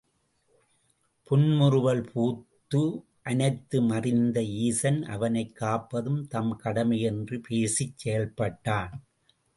[1.23, 3.03] புன்முறுவல் பூத்து
[3.21, 9.03] அனைத்தும் அறிந்த ஈசன் அவனைக் காப்பது தம் கடமை என்று பேசிச் செயல்பட்டான்.